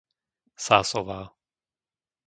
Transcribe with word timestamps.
Sásová 0.65 1.21